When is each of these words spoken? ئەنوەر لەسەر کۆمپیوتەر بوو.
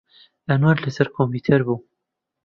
ئەنوەر 0.49 0.77
لەسەر 0.85 1.07
کۆمپیوتەر 1.15 1.61
بوو. 1.67 1.77